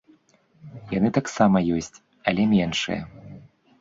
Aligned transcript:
Яны 0.93 1.09
таксама 1.19 1.57
ёсць, 1.75 1.97
але 2.33 2.41
меншыя. 2.55 3.01